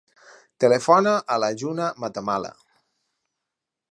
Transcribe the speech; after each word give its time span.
Telefona 0.63 1.11
a 1.35 1.37
la 1.43 1.51
Juna 1.63 1.91
Matamala. 2.05 2.53